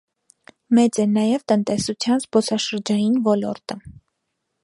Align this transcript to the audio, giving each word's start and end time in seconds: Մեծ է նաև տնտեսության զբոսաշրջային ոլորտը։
Մեծ 0.77 0.99
է 1.03 1.03
նաև 1.17 1.43
տնտեսության 1.51 2.23
զբոսաշրջային 2.25 3.21
ոլորտը։ 3.31 3.81